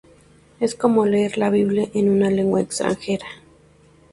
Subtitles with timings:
[0.59, 3.27] Es como leer la "Biblia" en una lengua extranjera.